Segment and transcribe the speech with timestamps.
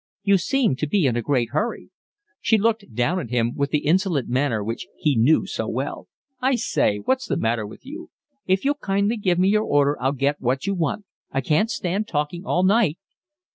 [0.23, 1.91] "You seem to be in a great hurry."
[2.39, 6.07] She looked down at him with the insolent manner which he knew so well.
[6.39, 8.09] "I say, what's the matter with you?"
[8.43, 8.61] he asked.
[8.61, 11.05] "If you'll kindly give your order I'll get what you want.
[11.31, 12.97] I can't stand talking all night."